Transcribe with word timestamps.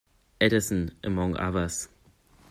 Eddison, 0.39 0.95
among 1.03 1.37
others. 1.37 1.87